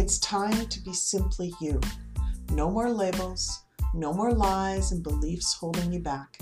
[0.00, 1.78] It's time to be simply you.
[2.52, 6.38] No more labels, no more lies and beliefs holding you back.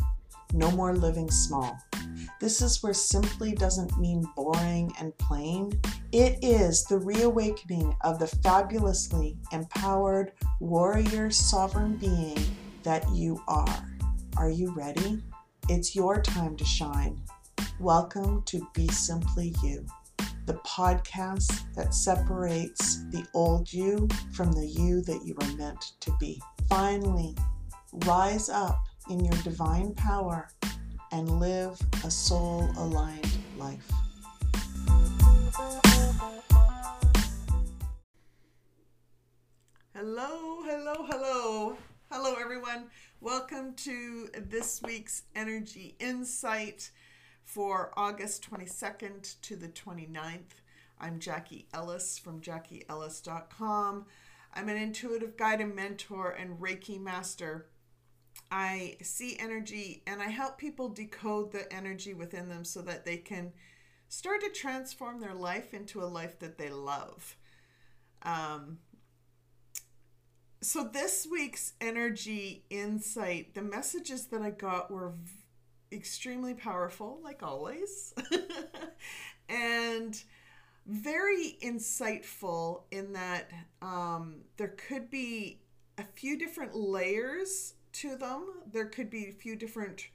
[0.53, 1.77] No more living small.
[2.41, 5.73] This is where simply doesn't mean boring and plain.
[6.13, 12.39] It is the reawakening of the fabulously empowered warrior sovereign being
[12.85, 13.89] that you are.
[14.37, 15.21] Are you ready?
[15.69, 17.21] It's your time to shine.
[17.81, 19.85] Welcome to Be Simply You,
[20.49, 26.11] the podcast that separates the old you from the you that you were meant to
[26.19, 26.41] be.
[26.71, 27.37] Finally,
[28.07, 30.49] rise up in your divine power
[31.13, 33.93] and live a soul aligned life.
[39.95, 41.77] Hello, hello, hello.
[42.11, 42.85] Hello, everyone.
[43.21, 46.91] Welcome to this week's Energy Insight
[47.49, 50.61] for August 22nd to the 29th.
[51.01, 54.05] I'm Jacquie Ellis from JacquieEllis.com.
[54.55, 57.67] I'm an intuitive guide and mentor and Reiki master
[58.51, 63.17] I see energy and I help people decode the energy within them so that they
[63.17, 63.53] can
[64.09, 67.37] start to transform their life into a life that they love.
[68.23, 68.79] Um,
[70.61, 75.15] so, this week's energy insight, the messages that I got were
[75.93, 78.15] extremely powerful, like always,
[79.49, 80.23] and
[80.87, 83.51] very insightful in that
[83.83, 85.61] um, there could be
[85.99, 88.47] a few different layers to them.
[88.73, 90.09] There could be a few different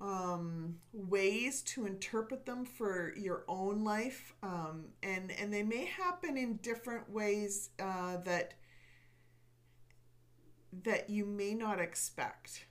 [0.00, 6.38] um, ways to interpret them for your own life, um, and and they may happen
[6.38, 8.54] in different ways uh, that
[10.84, 12.66] that you may not expect.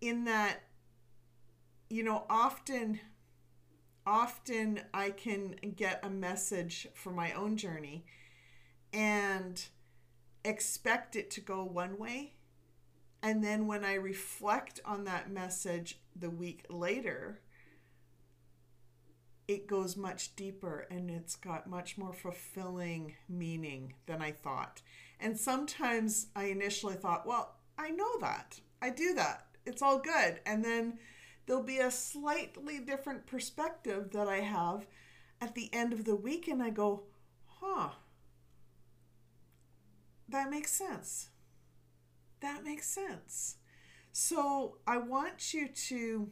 [0.00, 0.64] In that,
[1.90, 3.00] you know, often
[4.06, 8.06] often I can get a message for my own journey
[8.92, 9.62] and
[10.44, 12.32] expect it to go one way
[13.22, 17.40] and then when I reflect on that message the week later,
[19.48, 24.82] it goes much deeper and it's got much more fulfilling meaning than I thought.
[25.18, 28.60] And sometimes I initially thought, well, I know that.
[28.80, 29.47] I do that.
[29.68, 30.40] It's all good.
[30.46, 30.98] And then
[31.46, 34.86] there'll be a slightly different perspective that I have
[35.40, 37.04] at the end of the week, and I go,
[37.60, 37.90] huh,
[40.28, 41.28] that makes sense.
[42.40, 43.56] That makes sense.
[44.12, 46.30] So I want you to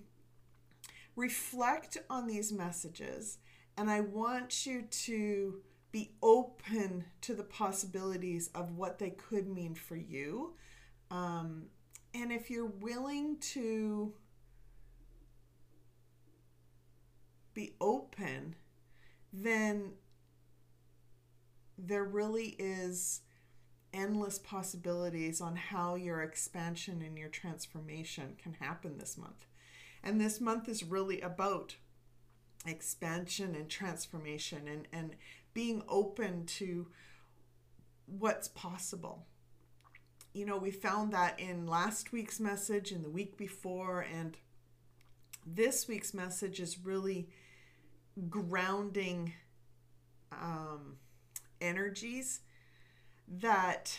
[1.14, 3.38] reflect on these messages
[3.76, 5.60] and I want you to
[5.92, 10.54] be open to the possibilities of what they could mean for you.
[11.10, 11.66] Um,
[12.22, 14.12] and if you're willing to
[17.52, 18.54] be open,
[19.32, 19.92] then
[21.78, 23.20] there really is
[23.92, 29.46] endless possibilities on how your expansion and your transformation can happen this month.
[30.02, 31.76] And this month is really about
[32.66, 35.16] expansion and transformation and, and
[35.52, 36.88] being open to
[38.06, 39.26] what's possible.
[40.36, 44.36] You know, we found that in last week's message and the week before, and
[45.46, 47.30] this week's message is really
[48.28, 49.32] grounding
[50.30, 50.96] um,
[51.58, 52.40] energies
[53.26, 53.98] that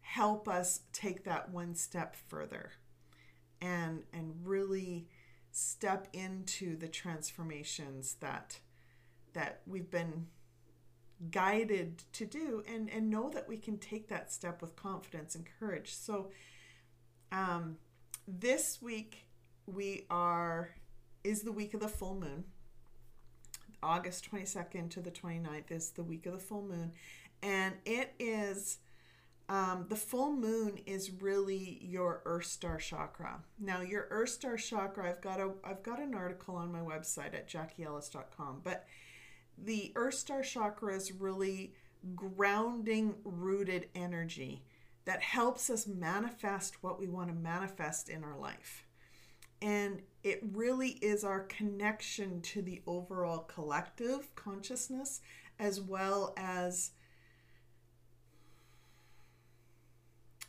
[0.00, 2.72] help us take that one step further
[3.62, 5.06] and and really
[5.52, 8.58] step into the transformations that
[9.32, 10.26] that we've been
[11.30, 15.46] guided to do and and know that we can take that step with confidence and
[15.58, 15.94] courage.
[15.94, 16.30] So
[17.32, 17.76] um
[18.28, 19.26] this week
[19.66, 20.70] we are
[21.24, 22.44] is the week of the full moon.
[23.82, 26.92] August 22nd to the 29th is the week of the full moon.
[27.42, 28.78] And it is
[29.48, 33.40] um, the full moon is really your earth star chakra.
[33.60, 37.34] Now your earth star chakra i've got a i've got an article on my website
[37.34, 38.86] at jacquieellis.com but
[39.58, 41.72] the earth star chakra is really
[42.14, 44.62] grounding rooted energy
[45.04, 48.84] that helps us manifest what we want to manifest in our life
[49.62, 55.20] and it really is our connection to the overall collective consciousness
[55.58, 56.90] as well as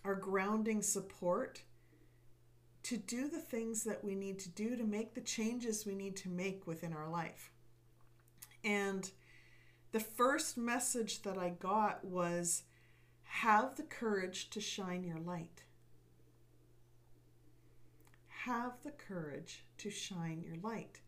[0.03, 1.61] our grounding support
[2.83, 6.15] to do the things that we need to do to make the changes we need
[6.15, 7.51] to make within our life.
[8.67, 9.09] And
[9.93, 12.63] the first message that I got was
[13.23, 15.63] have the courage to shine your light.
[18.43, 20.99] Have the courage to shine your light.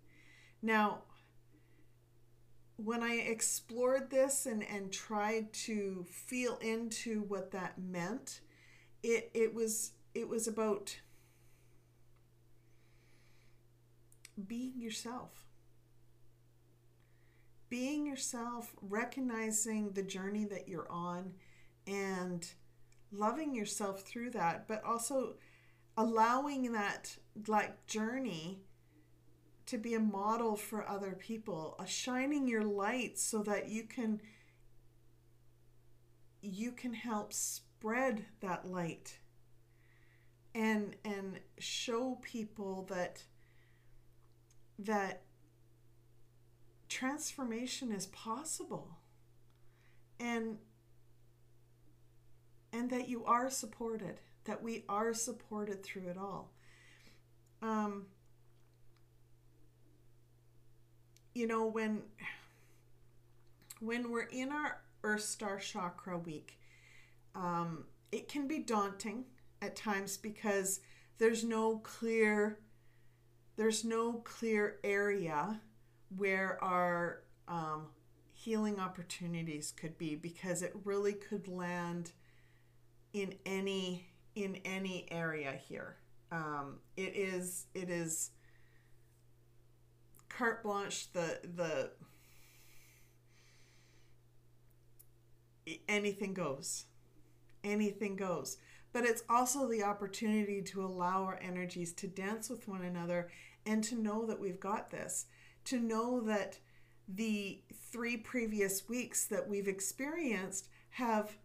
[0.62, 1.00] Now,
[2.78, 8.40] when I explored this and, and tried to feel into what that meant,
[9.04, 10.98] it it was it was about
[14.48, 15.49] being yourself.
[17.70, 21.34] Being yourself, recognizing the journey that you're on
[21.86, 22.48] and
[23.12, 25.36] loving yourself through that, but also
[25.98, 27.18] allowing that
[27.48, 28.62] like journey
[29.66, 34.20] to be a model for other people, a shining your light so that you can
[36.42, 39.20] you can help spread that light
[40.56, 43.24] and and show people that
[44.80, 45.22] that
[46.90, 48.98] transformation is possible.
[50.20, 50.58] And
[52.72, 56.52] and that you are supported that we are supported through it all.
[57.62, 58.06] Um,
[61.34, 62.02] you know when
[63.80, 66.60] when we're in our earth star chakra week
[67.36, 69.24] um, it can be daunting
[69.62, 70.82] at times because
[71.18, 72.60] there's no clear
[73.56, 75.62] there's no clear area
[76.16, 77.88] where our um,
[78.34, 82.12] healing opportunities could be because it really could land
[83.14, 85.98] in any in any area here.
[86.32, 88.32] Um, it is it is
[90.30, 91.92] carte blanche the the
[95.88, 96.86] anything goes.
[97.64, 98.58] Anything goes.
[98.92, 103.30] But it's also the opportunity to allow our energies to dance with one another
[103.66, 105.26] and to know that we've got this
[105.66, 106.60] to know that
[107.08, 107.62] the
[107.92, 111.38] three previous weeks that we've experienced have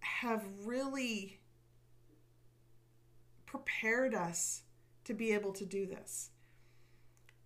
[0.00, 1.40] have really
[3.46, 4.62] prepared us
[5.04, 6.30] to be able to do this.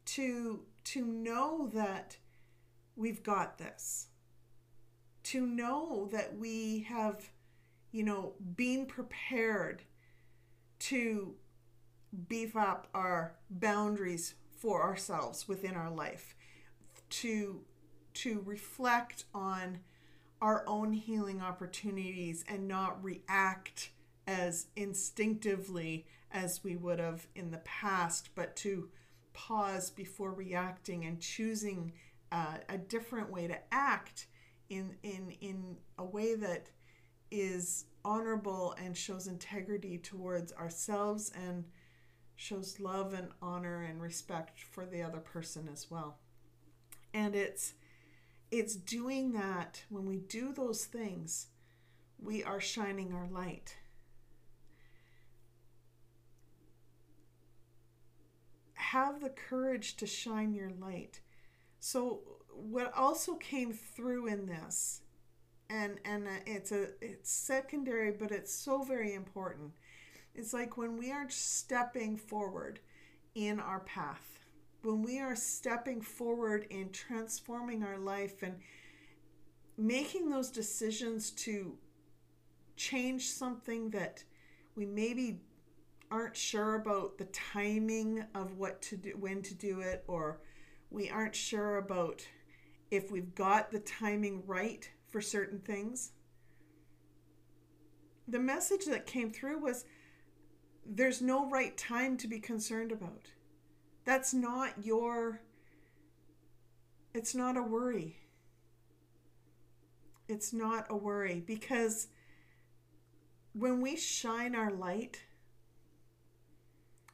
[0.07, 2.17] To to know that
[2.97, 4.09] we've got this.
[5.25, 7.31] To know that we have
[7.91, 9.83] you know been prepared
[10.79, 11.35] to
[12.29, 16.35] beef up our boundaries for ourselves within our life
[17.11, 17.61] to
[18.15, 19.79] to reflect on
[20.41, 23.91] our own healing opportunities and not react
[24.27, 28.89] as instinctively as we would have in the past, but to
[29.33, 31.93] pause before reacting and choosing
[32.31, 34.27] uh, a different way to act
[34.69, 36.69] in, in, in a way that
[37.31, 41.65] is honorable and shows integrity towards ourselves and
[42.39, 46.17] shows love and honor and respect for the other person as well.
[47.13, 47.75] And it's
[48.51, 51.49] it's doing that when we do those things,
[52.19, 53.77] we are shining our light.
[58.93, 61.21] have the courage to shine your light.
[61.79, 62.21] So
[62.51, 65.03] what also came through in this
[65.71, 69.73] and and it's a it's secondary but it's so very important.
[70.39, 72.79] It's like when we are stepping forward
[73.35, 74.39] in our path,
[74.83, 78.55] when we are stepping forward in transforming our life and
[79.77, 81.77] making those decisions to
[82.77, 84.23] change something that
[84.77, 85.41] we maybe
[86.09, 90.39] aren't sure about the timing of what to do, when to do it, or
[90.89, 92.25] we aren't sure about
[92.93, 96.13] if we've got the timing right for certain things.
[98.29, 99.85] The message that came through was
[100.87, 103.31] there's no right time to be concerned about.
[104.05, 105.41] That's not your,
[107.15, 108.17] it's not a worry.
[110.29, 112.09] It's not a worry because
[113.53, 115.23] when we shine our light,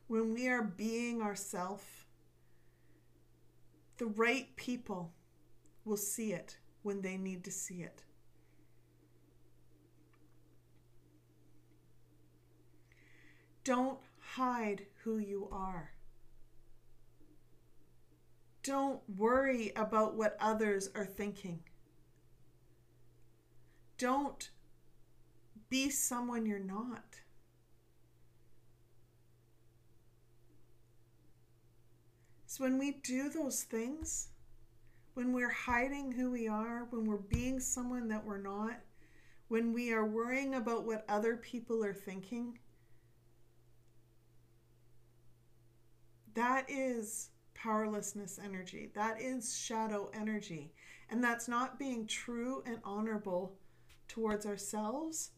[0.08, 2.06] when we are being ourself,
[3.98, 5.12] the right people
[5.84, 8.02] will see it when they need to see it.
[13.64, 15.90] Don't hide who you are.
[18.62, 21.60] Don't worry about what others are thinking.
[23.98, 24.50] Don't
[25.70, 27.04] be someone you're not.
[32.46, 34.28] So when we do those things,
[35.14, 38.78] when we're hiding who we are, when we're being someone that we're not,
[39.48, 42.58] when we are worrying about what other people are thinking,
[46.34, 48.90] that is powerlessness energy.
[48.94, 50.72] That is shadow energy.
[51.10, 53.56] And that's not being true and honorable
[54.08, 55.30] towards ourselves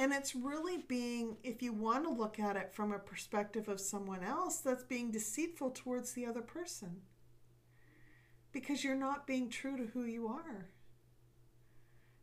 [0.00, 3.80] and it's really being, if you want to look at it from a perspective of
[3.80, 7.00] someone else, that's being deceitful towards the other person.
[8.52, 10.68] because you're not being true to who you are.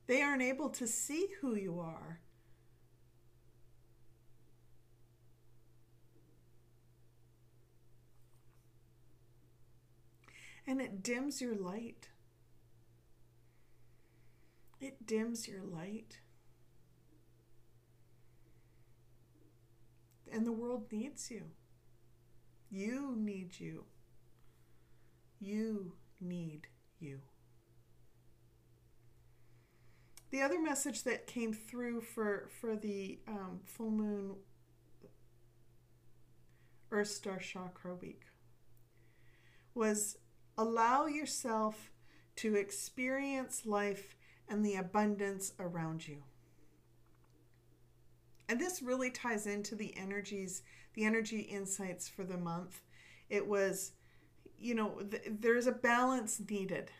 [0.07, 2.19] They aren't able to see who you are.
[10.67, 12.09] And it dims your light.
[14.81, 16.19] It dims your light.
[20.31, 21.43] And the world needs you.
[22.69, 23.85] You need you.
[25.39, 26.67] You need
[26.99, 27.19] you.
[30.31, 34.35] The other message that came through for for the um, full moon
[36.91, 38.23] Earth Star Chakra week
[39.73, 40.17] was
[40.57, 41.91] allow yourself
[42.37, 44.15] to experience life
[44.47, 46.23] and the abundance around you.
[48.47, 50.61] And this really ties into the energies,
[50.93, 52.81] the energy insights for the month.
[53.29, 53.93] It was,
[54.57, 56.91] you know, th- there's a balance needed.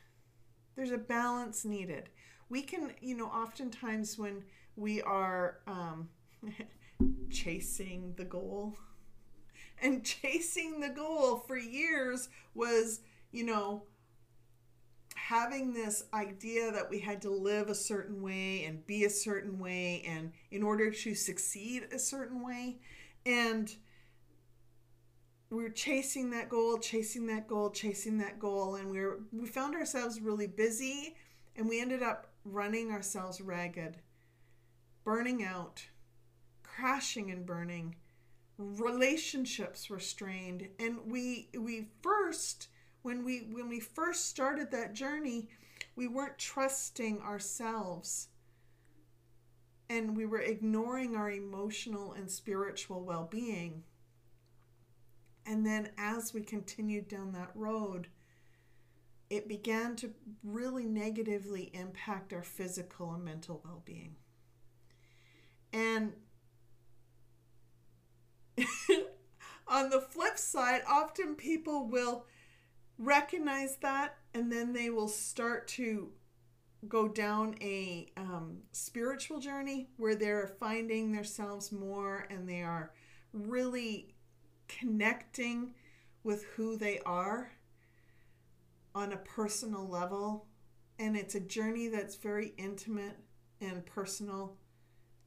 [0.76, 2.10] There's a balance needed.
[2.50, 4.44] We can, you know, oftentimes when
[4.76, 6.10] we are um,
[7.30, 8.76] chasing the goal,
[9.82, 13.02] and chasing the goal for years was,
[13.36, 13.84] you know,
[15.16, 19.60] having this idea that we had to live a certain way and be a certain
[19.60, 22.78] way and in order to succeed a certain way.
[23.26, 23.76] And
[25.50, 28.76] we are chasing that goal chasing that goal chasing that goal.
[28.76, 31.16] And we were we found ourselves really busy
[31.58, 33.98] and we ended up running ourselves ragged
[35.04, 35.86] burning out
[36.64, 37.96] crashing and burning.
[38.58, 40.68] Relationships were strained.
[40.80, 42.70] And we we first
[43.06, 45.48] when we when we first started that journey,
[45.96, 48.30] we weren't trusting ourselves.
[49.88, 53.84] And we were ignoring our emotional and spiritual well-being.
[55.46, 58.08] And then as we continued down that road,
[59.30, 60.10] it began to
[60.44, 64.16] really negatively impact our physical and mental well being.
[65.72, 66.14] And
[69.68, 72.26] on the flip side, often people will
[72.98, 76.12] recognize that and then they will start to
[76.88, 82.92] go down a um, spiritual journey where they're finding themselves more and they are
[83.34, 84.14] really
[84.68, 85.74] connecting
[86.24, 87.52] with who they are
[88.94, 90.46] on a personal level.
[91.00, 93.18] And it's a journey that's very intimate
[93.62, 94.56] and personal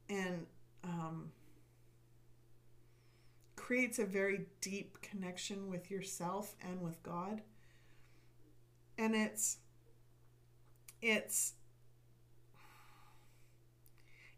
[0.09, 0.45] and
[0.83, 1.31] um,
[3.55, 7.41] creates a very deep connection with yourself and with God
[8.99, 9.57] and it's
[11.01, 11.53] it's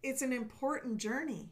[0.04, 1.50] it's an important journey.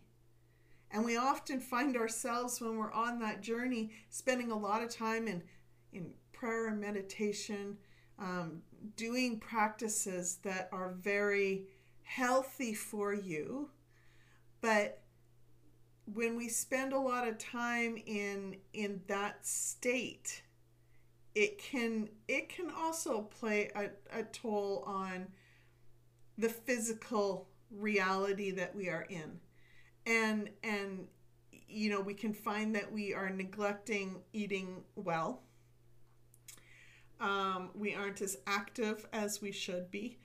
[0.92, 5.28] And we often find ourselves when we're on that journey spending a lot of time
[5.28, 5.44] in
[5.92, 7.78] in prayer and meditation
[8.20, 8.62] um,
[8.96, 11.66] doing practices that are very
[12.04, 13.70] healthy for you.
[14.62, 15.02] But
[16.14, 20.44] when we spend a lot of time in in that state
[21.40, 23.86] it can it can also play a,
[24.20, 25.28] a toll on
[26.38, 29.40] the physical reality that we are in.
[30.06, 31.08] And and
[31.70, 35.44] you know we can find that we are neglecting eating well.
[37.22, 40.18] Um, we aren't as active as we should be.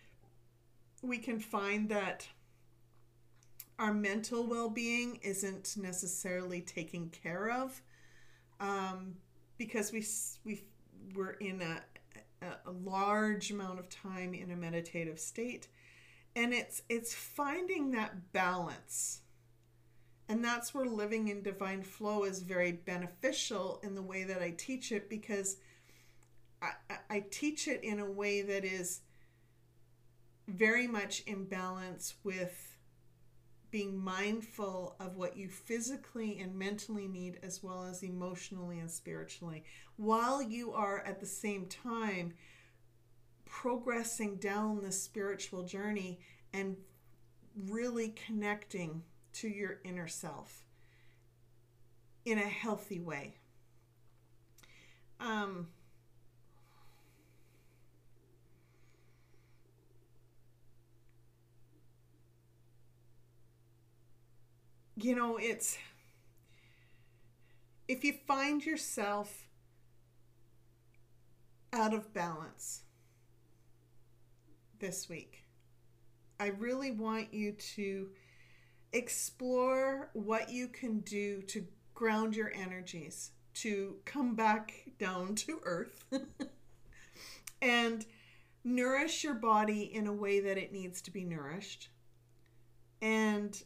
[1.01, 2.27] We can find that
[3.79, 7.81] our mental well-being isn't necessarily taken care of
[8.59, 9.15] um,
[9.59, 10.05] because we
[10.45, 10.65] we
[11.15, 11.83] we're in a,
[12.43, 15.69] a, large amount of time in a meditative state
[16.37, 19.21] and it's it's finding that balance.
[20.29, 24.51] And that's where living in divine flow is very beneficial in the way that I
[24.57, 25.59] teach it because
[26.63, 26.73] I,
[27.11, 29.01] I teach it in a way that is
[30.49, 32.74] very much in balance with
[33.75, 39.65] being mindful of what you physically and mentally need, as well as emotionally and spiritually,
[39.97, 42.33] while you are at the same time
[43.45, 46.21] progressing down the spiritual journey
[46.53, 46.77] and
[47.69, 49.03] really connecting
[49.33, 50.65] to your inner self
[52.25, 53.35] in a healthy way.
[55.19, 55.67] Um,
[64.97, 65.79] you know, it's
[67.89, 69.49] if you find yourself
[71.73, 72.83] out of balance
[74.79, 75.45] this week,
[76.39, 78.09] I really want you to
[78.93, 86.05] explore what you can do to ground your energies, to come back down to earth.
[87.63, 88.05] and
[88.63, 91.89] nourish your body in a way that it needs to be nourished
[93.05, 93.63] and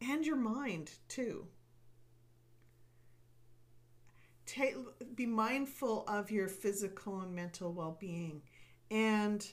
[0.00, 1.46] and your mind too.
[4.46, 4.74] Take
[5.14, 8.42] be mindful of your physical and mental well-being.
[8.90, 9.46] And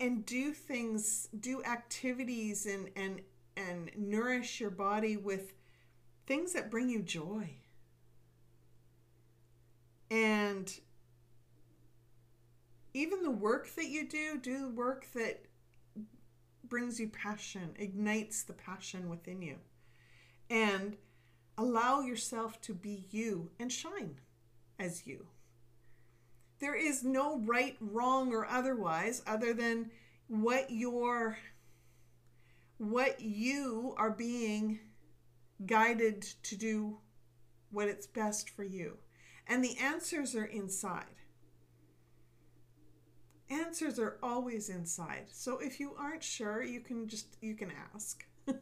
[0.00, 3.20] and do things do activities and and
[3.56, 5.54] and nourish your body with
[6.26, 7.50] things that bring you joy.
[10.10, 10.72] And
[12.94, 15.44] even the work that you do do work that
[16.68, 19.56] brings you passion ignites the passion within you.
[20.48, 20.96] And
[21.58, 24.20] allow yourself to be you and shine
[24.78, 25.26] as you.
[26.58, 29.90] There is no right wrong or otherwise other than
[30.28, 31.38] what your
[32.78, 34.78] what you are being
[35.64, 36.98] guided to do
[37.70, 38.98] what it's best for you.
[39.46, 41.04] And the answers are inside
[43.50, 45.26] answers are always inside.
[45.30, 48.24] So if you aren't sure you can just you can ask.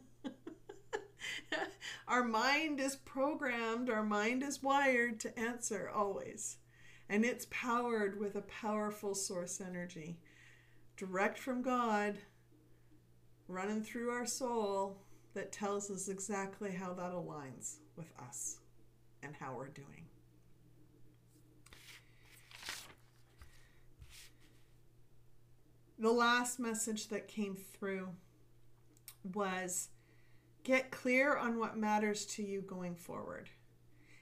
[2.07, 6.57] Our mind is programmed our mind is wired to answer always.
[7.09, 10.17] And it's powered with a powerful source energy.
[10.97, 12.17] Direct from god
[13.47, 14.97] running through our soul
[15.33, 18.59] that tells us exactly how that aligns with us
[19.21, 20.05] and how we're doing
[25.97, 28.09] the last message that came through
[29.33, 29.89] was
[30.63, 33.49] get clear on what matters to you going forward.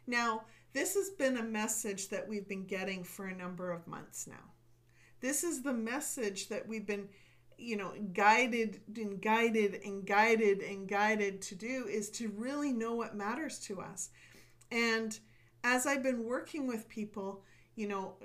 [0.06, 4.28] Now, this has been a message that we've been getting for a number of months
[4.28, 4.52] now.
[5.22, 7.08] This is the message that we've been,
[7.58, 12.94] you know, guided and guided and guided and guided to do is to really know
[12.96, 14.10] what matters to us.
[14.72, 15.18] And
[15.64, 17.44] as I've been working with people,
[17.76, 18.16] you know,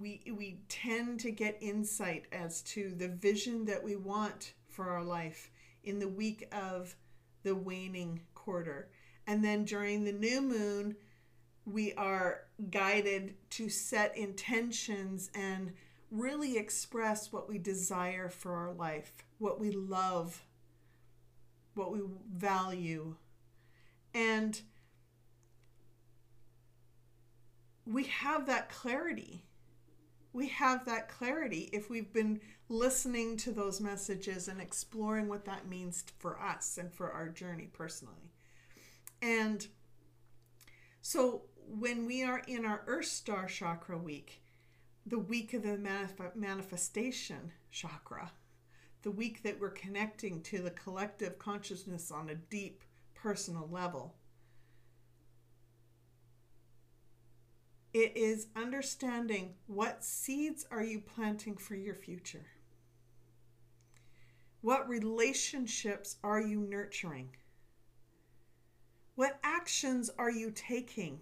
[0.00, 5.02] we we tend to get insight as to the vision that we want for our
[5.02, 5.50] life
[5.84, 6.94] in the week of
[7.42, 8.88] the waning quarter.
[9.26, 10.96] And then during the new moon,
[11.64, 15.72] we are guided to set intentions and
[16.10, 20.42] really express what we desire for our life, what we love,
[21.74, 22.00] what we
[22.34, 23.14] value.
[24.14, 24.60] And
[27.84, 29.44] we have that clarity
[30.32, 35.68] we have that clarity if we've been listening to those messages and exploring what that
[35.68, 38.32] means for us and for our journey personally.
[39.22, 39.66] And
[41.00, 44.42] so when we are in our Earth Star Chakra week,
[45.06, 48.30] the week of the manif- manifestation chakra,
[49.02, 52.82] the week that we're connecting to the collective consciousness on a deep
[53.14, 54.16] personal level,
[57.94, 62.46] It is understanding what seeds are you planting for your future?
[64.60, 67.30] What relationships are you nurturing?
[69.14, 71.20] What actions are you taking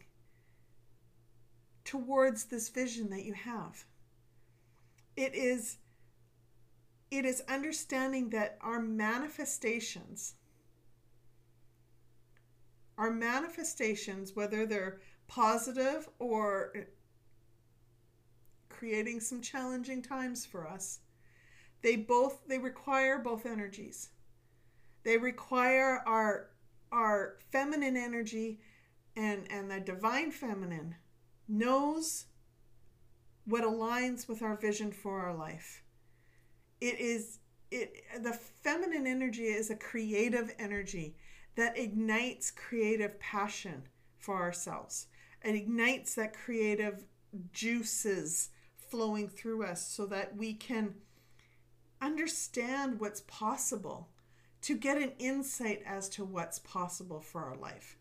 [1.85, 3.85] towards this vision that you have?
[5.17, 5.79] It is
[7.11, 10.35] it is understanding that our manifestations
[12.99, 16.73] our manifestations whether they're positive or
[18.69, 21.01] creating some challenging times for us.
[21.83, 24.11] They both they require both energies.
[25.05, 26.51] They require our
[26.93, 28.61] our feminine energy
[29.17, 30.97] and and the divine feminine
[31.49, 32.27] knows
[33.47, 35.83] what aligns with our vision for our life.
[36.81, 37.39] It is
[37.71, 41.17] it the feminine energy is a creative energy
[41.57, 45.07] that ignites creative passion for ourselves.
[45.45, 47.05] It ignites that creative
[47.53, 50.95] juices flowing through us so that we can
[52.01, 54.09] understand what's possible,
[54.63, 57.97] to get an insight as to what's possible for our life.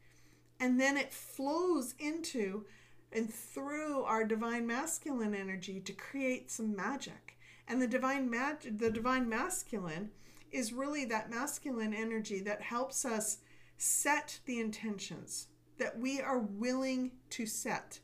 [0.60, 2.66] And then it flows into
[3.12, 7.38] and through our divine masculine energy to create some magic.
[7.68, 10.12] And the divine mag- the divine masculine
[10.52, 13.40] is really that masculine energy that helps us
[13.78, 18.00] set the intentions that we are willing to set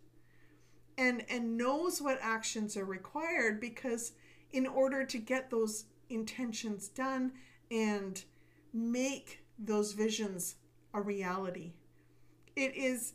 [0.98, 4.14] and and knows what actions are required because
[4.52, 7.32] in order to get those intentions done
[7.70, 8.24] and
[8.74, 10.56] make those visions
[10.94, 11.72] a reality
[12.56, 13.14] it is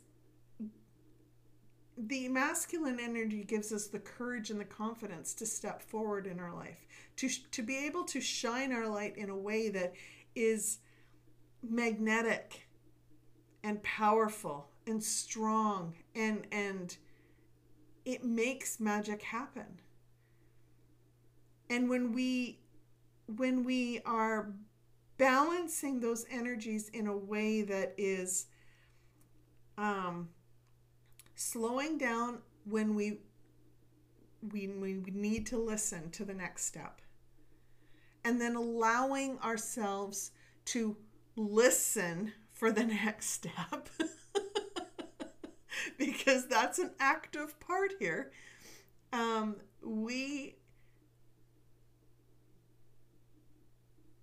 [1.97, 6.53] the masculine energy gives us the courage and the confidence to step forward in our
[6.53, 9.93] life to to be able to shine our light in a way that
[10.35, 10.79] is
[11.63, 12.66] magnetic
[13.63, 16.97] and powerful and strong and and
[18.05, 19.81] it makes magic happen.
[21.69, 22.59] And when we
[23.35, 24.53] when we are
[25.17, 28.45] balancing those energies in a way that is
[29.77, 30.29] um,
[31.35, 33.19] slowing down when we
[34.53, 37.01] we, we need to listen to the next step
[38.23, 40.31] and then allowing ourselves
[40.65, 40.95] to
[41.35, 43.89] listen for the next step.
[45.97, 48.31] Because that's an active part here.
[49.13, 50.55] Um, we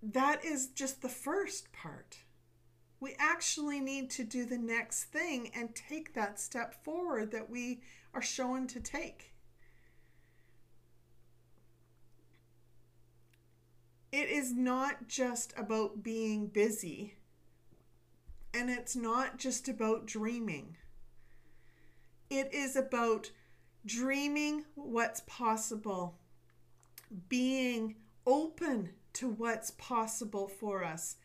[0.02, 2.18] that is just the first part.
[3.00, 7.80] We actually need to do the next thing and take that step forward that we
[8.12, 9.32] are shown to take.
[14.12, 17.16] It is not just about being busy,
[18.54, 20.76] and it's not just about dreaming.
[22.30, 23.30] It is about
[23.84, 26.18] dreaming what's possible,
[27.28, 31.16] being open to what's possible for us,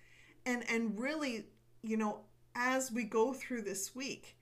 [0.45, 1.45] and, and really,
[1.83, 2.21] you know,
[2.55, 4.35] as we go through this week,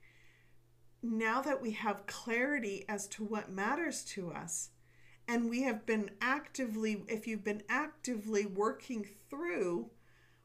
[1.02, 4.70] now that we have clarity as to what matters to us,
[5.28, 9.90] and we have been actively if you've been actively working through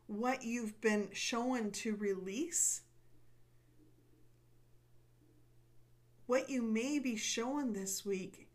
[0.07, 2.81] what you've been shown to release
[6.25, 8.47] what you may be shown this week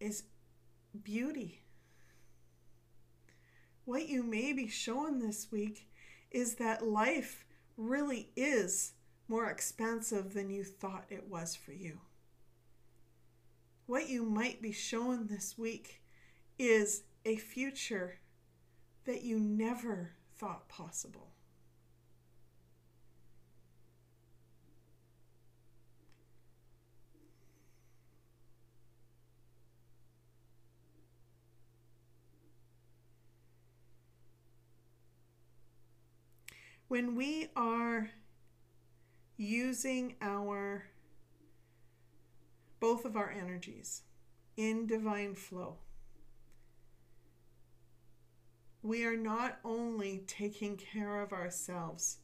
[0.00, 0.24] is
[1.02, 1.62] beauty.
[3.84, 5.88] What you may be shown this week
[6.30, 7.44] is that life
[7.76, 8.92] really is
[9.28, 11.98] more expansive than you thought it was for you.
[13.86, 16.00] What you might be shown this week
[16.58, 18.20] is a future
[19.04, 21.30] that you never thought possible.
[36.88, 38.10] When we are
[39.36, 40.84] using our
[42.78, 44.02] both of our energies
[44.56, 45.76] in divine flow.
[48.84, 52.18] We are not only taking care of ourselves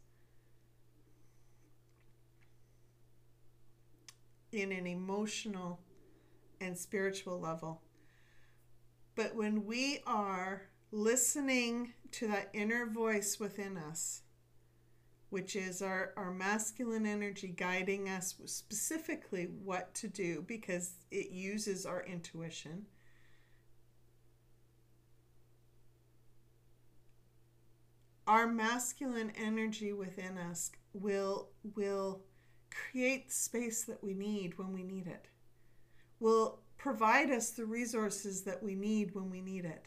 [4.53, 5.81] in an emotional
[6.61, 7.81] and spiritual level,
[9.15, 14.21] but when we are listening to that inner voice within us,
[15.31, 21.87] which is our, our masculine energy guiding us specifically what to do because it uses
[21.87, 22.85] our intuition.
[28.31, 32.21] Our masculine energy within us will will
[32.71, 35.27] create space that we need when we need it.
[36.21, 39.87] Will provide us the resources that we need when we need it.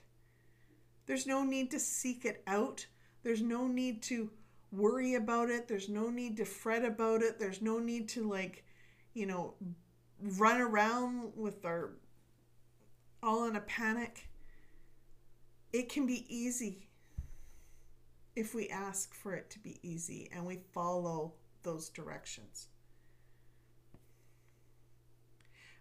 [1.06, 2.86] There's no need to seek it out.
[3.24, 4.30] There's no need to
[4.74, 5.70] worry about it.
[5.70, 7.40] There's no need to fret about it.
[7.40, 8.66] There's no need to like,
[9.14, 9.54] you know,
[10.22, 11.94] run around with our
[13.24, 14.28] all in a panic.
[15.72, 16.90] It can be easy
[18.36, 22.68] if we ask for it to be easy and we follow those directions.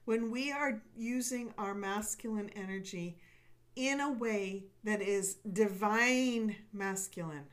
[0.05, 3.19] When we are using our masculine energy
[3.77, 7.47] in a way that is divine masculine,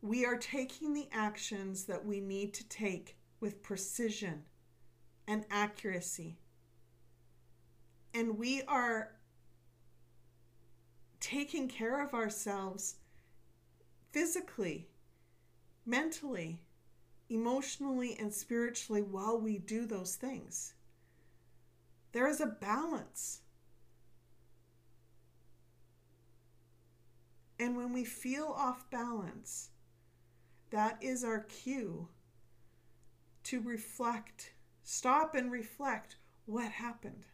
[0.00, 4.44] we are taking the actions that we need to take with precision
[5.26, 6.38] and accuracy.
[8.14, 9.17] And we are
[11.20, 12.96] taking care of ourselves
[14.10, 14.88] physically,
[15.84, 16.60] mentally,
[17.28, 20.74] emotionally, and spiritually while we do those things.
[22.12, 23.40] There is a balance.
[27.60, 29.70] And when we feel off balance,
[30.70, 32.08] that is our cue
[33.44, 34.52] to reflect,
[34.84, 37.26] stop and reflect what happened.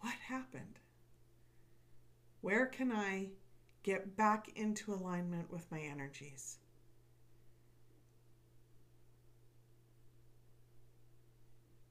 [0.00, 0.78] What happened?
[2.46, 3.30] Where can I
[3.82, 6.58] get back into alignment with my energies?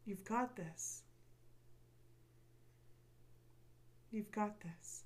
[0.06, 1.04] You've got this.
[4.14, 5.04] You've got this.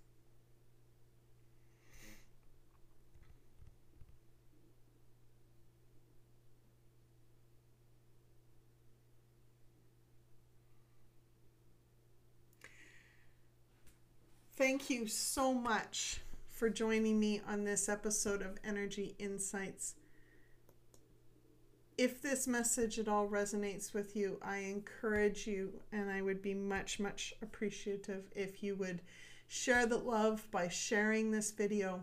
[14.59, 16.19] Thank you so much
[16.49, 19.95] for joining me on this episode of Energy Insights.
[21.97, 26.53] if this message at all resonates with you, I encourage you, and I would be
[26.53, 29.01] much, much appreciative if you would
[29.47, 32.01] share the love by sharing this video,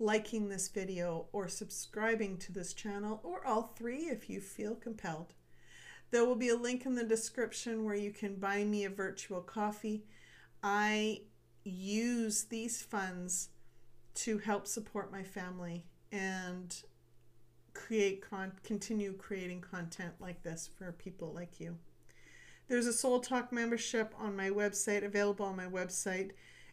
[0.00, 5.32] liking this video, or subscribing to this channel, or all three if you feel compelled.
[6.10, 9.40] There will be a link in the description where you can buy me a virtual
[9.40, 10.02] coffee.
[10.62, 11.22] I
[11.64, 13.50] use these funds
[14.14, 16.74] to help support my family and
[17.72, 21.76] create con- continue creating content like this for people like you.
[22.68, 26.30] There's a Soul Talk membership on my website available on my website.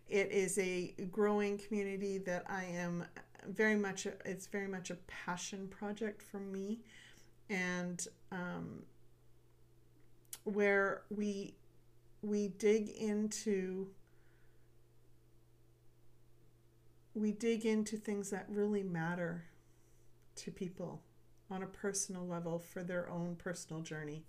[0.07, 3.05] It is a growing community that I am
[3.47, 6.79] very much a, it's very much a passion project for me
[7.49, 8.83] and um,
[10.43, 11.55] where we
[12.21, 13.87] we dig into
[17.13, 19.45] we dig into things that really matter
[20.35, 21.01] to people
[21.49, 24.23] on a personal level for their own personal journey.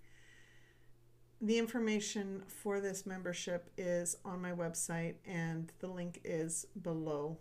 [1.40, 7.38] The information for this membership is on my website, and the link is below.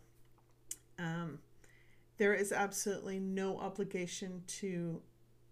[0.99, 1.39] Um,
[2.17, 5.01] there is absolutely no obligation to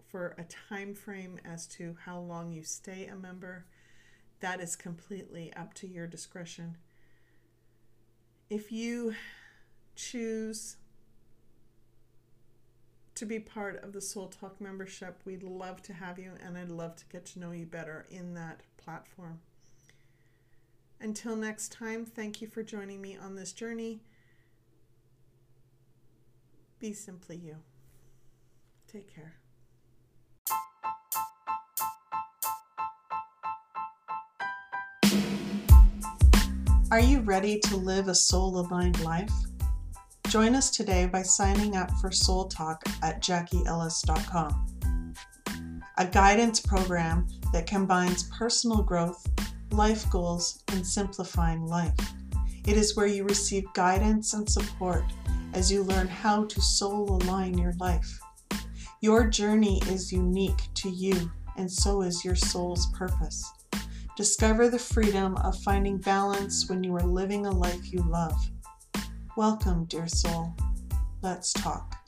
[0.07, 3.65] for a time frame as to how long you stay a member.
[4.45, 6.77] That is completely up to your discretion.
[8.47, 9.15] If you
[9.95, 10.77] choose
[13.15, 16.69] to be part of the Soul Talk membership, we'd love to have you, and I'd
[16.69, 19.39] love to get to know you better in that platform.
[21.01, 24.03] Until next time, thank you for joining me on this journey.
[26.77, 27.55] Be simply you.
[28.87, 29.37] Take care.
[36.95, 39.33] Are you ready to live a soul aligned life?
[40.29, 45.13] Join us today by signing up for Soul Talk at JacquieEllis.com,
[45.97, 49.27] a guidance program that combines personal growth,
[49.71, 51.99] life goals, and simplifying life.
[52.65, 55.03] It is where you receive guidance and support
[55.53, 58.21] as you learn how to soul align your life.
[59.01, 63.43] Your journey is unique to you, and so is your soul's purpose.
[64.15, 68.49] Discover the freedom of finding balance when you are living a life you love.
[69.35, 70.55] Welcome, dear soul.
[71.21, 72.04] Let's talk.